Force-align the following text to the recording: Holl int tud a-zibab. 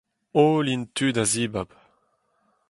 Holl 0.35 0.67
int 0.73 0.93
tud 0.97 1.15
a-zibab. 1.23 1.69